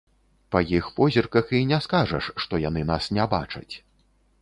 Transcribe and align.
Па 0.55 0.61
іх 0.77 0.87
позірках 0.99 1.53
і 1.59 1.63
не 1.73 1.79
скажаш, 1.89 2.33
што 2.47 2.63
яны 2.67 2.81
нас 2.91 3.03
не 3.19 3.31
бачаць. 3.39 3.71